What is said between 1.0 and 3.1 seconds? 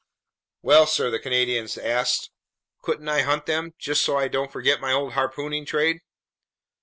the Canadian asked, "couldn't